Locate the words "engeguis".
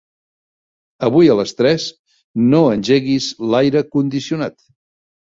2.77-3.29